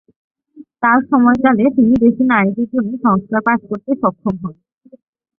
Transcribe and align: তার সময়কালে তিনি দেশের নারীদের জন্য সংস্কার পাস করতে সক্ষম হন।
তার 0.83 0.99
সময়কালে 1.09 1.65
তিনি 1.75 1.93
দেশের 2.03 2.27
নারীদের 2.31 2.67
জন্য 2.73 2.91
সংস্কার 3.05 3.41
পাস 3.47 3.59
করতে 3.69 3.91
সক্ষম 4.01 4.35
হন। 4.43 4.55